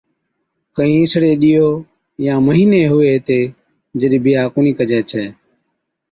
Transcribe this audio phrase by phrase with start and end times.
[0.75, 1.67] ڪهِين اِسڙي ڏِيئو
[2.25, 3.39] يان مھيني ھُوي ھِتي
[3.99, 5.25] جِڏَ بِيھا ڪونهِي ڪَجي ڇَي